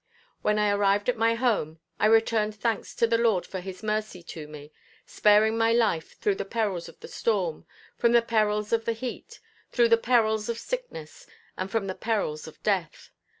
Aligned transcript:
When 0.41 0.57
I 0.57 0.71
arrived 0.71 1.09
at 1.09 1.15
my 1.15 1.35
home, 1.35 1.77
I 1.99 2.07
returned 2.07 2.55
thanks 2.55 2.95
to 2.95 3.05
the 3.05 3.19
Lord 3.19 3.45
for 3.45 3.59
his 3.59 3.83
mercy 3.83 4.23
to 4.23 4.47
me, 4.47 4.71
sparing 5.05 5.59
my 5.59 5.73
life 5.73 6.19
through 6.19 6.33
the 6.37 6.43
perils 6.43 6.89
of 6.89 6.99
the 7.01 7.07
storm, 7.07 7.67
from 7.99 8.11
the 8.13 8.23
perils 8.23 8.73
of 8.73 8.85
the 8.85 8.93
heat, 8.93 9.39
through 9.71 9.89
the 9.89 9.97
perils 9.97 10.49
of 10.49 10.57
sickness, 10.57 11.27
and 11.55 11.69
from 11.69 11.85
the 11.85 11.93
perils 11.93 12.47
of 12.47 12.63
death. 12.63 13.11